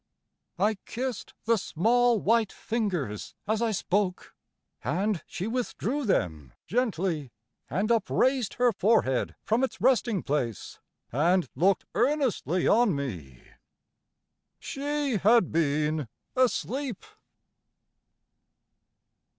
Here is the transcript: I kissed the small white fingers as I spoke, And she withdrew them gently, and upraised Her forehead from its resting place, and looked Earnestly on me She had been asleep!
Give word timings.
I 0.57 0.79
kissed 0.87 1.35
the 1.45 1.57
small 1.59 2.19
white 2.19 2.51
fingers 2.51 3.35
as 3.47 3.61
I 3.61 3.69
spoke, 3.69 4.33
And 4.83 5.21
she 5.27 5.45
withdrew 5.45 6.05
them 6.05 6.53
gently, 6.65 7.29
and 7.69 7.91
upraised 7.91 8.55
Her 8.55 8.71
forehead 8.71 9.35
from 9.43 9.63
its 9.63 9.79
resting 9.79 10.23
place, 10.23 10.79
and 11.11 11.47
looked 11.53 11.85
Earnestly 11.93 12.67
on 12.67 12.95
me 12.95 13.43
She 14.57 15.17
had 15.17 15.51
been 15.51 16.07
asleep! 16.35 17.05